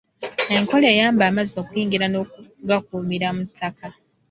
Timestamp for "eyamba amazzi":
0.93-1.55